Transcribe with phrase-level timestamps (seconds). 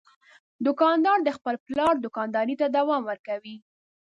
[0.65, 3.55] دوکاندار د خپل پلار دوکانداري ته دوام ورکوي.